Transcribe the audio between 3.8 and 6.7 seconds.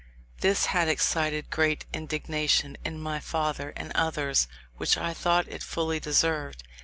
others, which I thought it fully deserved.